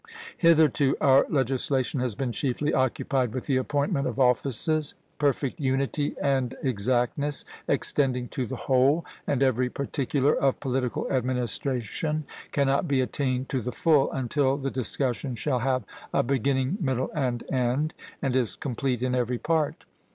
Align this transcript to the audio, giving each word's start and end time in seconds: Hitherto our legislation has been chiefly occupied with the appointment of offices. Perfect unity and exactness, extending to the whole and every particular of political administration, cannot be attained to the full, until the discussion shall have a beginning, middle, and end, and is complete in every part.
Hitherto 0.39 0.97
our 0.99 1.27
legislation 1.29 1.99
has 1.99 2.15
been 2.15 2.31
chiefly 2.31 2.73
occupied 2.73 3.33
with 3.35 3.45
the 3.45 3.57
appointment 3.57 4.07
of 4.07 4.19
offices. 4.19 4.95
Perfect 5.19 5.59
unity 5.59 6.15
and 6.19 6.55
exactness, 6.63 7.45
extending 7.67 8.27
to 8.29 8.47
the 8.47 8.55
whole 8.55 9.05
and 9.27 9.43
every 9.43 9.69
particular 9.69 10.35
of 10.35 10.59
political 10.59 11.07
administration, 11.11 12.23
cannot 12.51 12.87
be 12.87 12.99
attained 12.99 13.47
to 13.49 13.61
the 13.61 13.71
full, 13.71 14.11
until 14.11 14.57
the 14.57 14.71
discussion 14.71 15.35
shall 15.35 15.59
have 15.59 15.83
a 16.15 16.23
beginning, 16.23 16.79
middle, 16.81 17.11
and 17.13 17.43
end, 17.53 17.93
and 18.23 18.35
is 18.35 18.55
complete 18.55 19.03
in 19.03 19.13
every 19.13 19.37
part. 19.37 19.85